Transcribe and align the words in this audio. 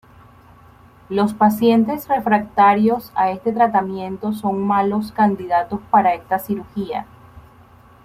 Los 1.09 1.35
pacientes 1.35 2.07
refractarios 2.07 3.11
a 3.13 3.29
este 3.29 3.51
tratamiento 3.53 4.33
son 4.33 4.57
malos 4.59 5.11
candidatos 5.11 5.79
para 5.91 6.15
esta 6.15 6.39
cirugía. 6.39 7.05